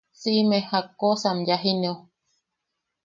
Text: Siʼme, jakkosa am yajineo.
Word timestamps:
Siʼme, 0.21 0.57
jakkosa 0.69 1.27
am 1.33 1.39
yajineo. 1.47 1.95